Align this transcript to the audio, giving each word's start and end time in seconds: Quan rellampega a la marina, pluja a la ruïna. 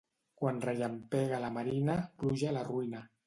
Quan 0.43 0.61
rellampega 0.63 1.37
a 1.39 1.43
la 1.45 1.53
marina, 1.59 1.99
pluja 2.23 2.51
a 2.53 2.57
la 2.59 2.65
ruïna. 2.73 3.05